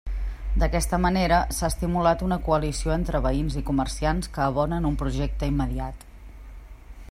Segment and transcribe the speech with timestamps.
[0.61, 6.11] D'aquesta manera, s'ha estimulat una coalició entre veïns i comerciants que abonen un projecte immediat.